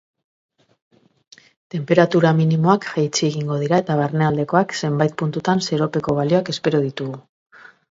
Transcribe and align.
Tenperatura 1.73 2.31
minimoak 2.39 2.87
jaitsi 2.95 3.29
egingo 3.29 3.59
dira 3.65 3.81
eta 3.85 3.99
barnealdeko 4.01 4.65
zenbait 4.81 5.15
puntutan 5.25 5.65
zeropeko 5.69 6.19
balioak 6.23 6.53
espero 6.57 6.85
ditugu. 6.91 7.25